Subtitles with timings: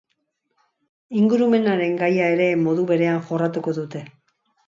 [1.23, 4.05] Ingurumenaren gaia ere modu berean jorratuko dute.